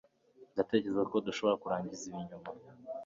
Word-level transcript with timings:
ndatekereza 0.53 1.01
ko 1.11 1.15
dushobora 1.27 1.59
kurangiza 1.61 2.03
ibi 2.09 2.21
nyuma 2.27 2.49